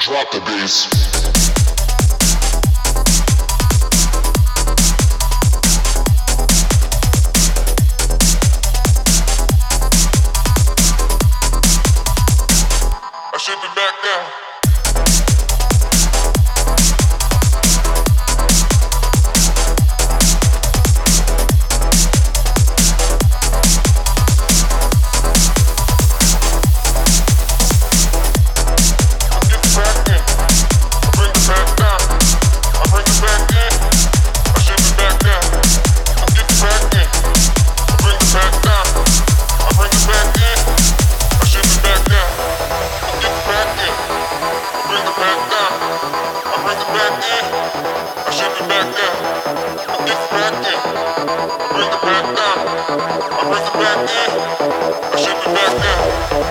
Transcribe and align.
Drop 0.00 0.30
the 0.32 0.40
bass. 0.40 1.09
I 52.92 52.96
wish 53.48 53.70
back 53.70 53.78
man. 53.78 54.08
I 55.12 55.16
should 55.16 55.38
be 55.44 55.54
back. 55.54 56.49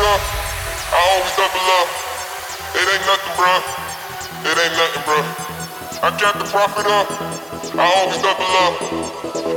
it. 0.00 0.22
I 0.92 0.98
always 1.12 1.34
double 1.36 1.66
up. 1.78 1.88
It 2.74 2.86
ain't 2.88 3.06
nothing, 3.06 3.34
bro. 3.36 3.52
It 4.48 4.56
ain't 4.56 4.76
nothing, 4.76 5.04
bro. 5.04 5.18
I 6.02 6.10
got 6.18 6.34
the 6.38 6.44
profit 6.48 6.86
up. 6.86 7.08
I 7.76 7.84
always 7.84 8.18
double 8.22 8.50
up. 8.64 8.74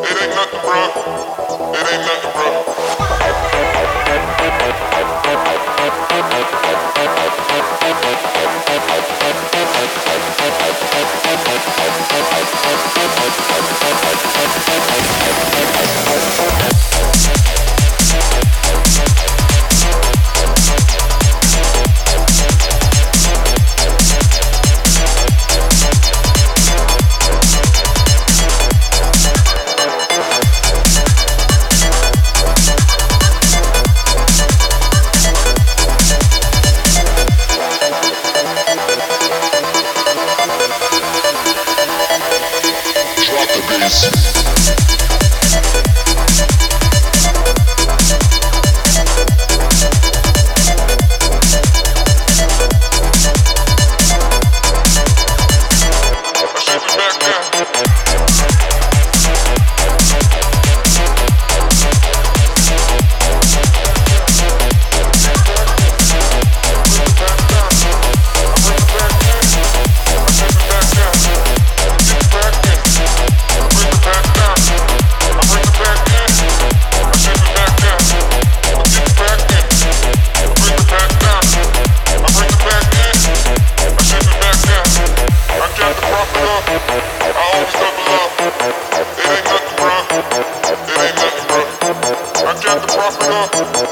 It 0.04 0.16
ain't 0.22 0.36
nothing, 0.36 0.62
bro. 0.62 0.82
It 1.74 1.86
ain't 1.88 2.04
nothing, 2.06 2.32
bro. 2.36 4.33
Uh, 93.26 93.48
uh, 93.54 93.72
uh. 93.76 93.83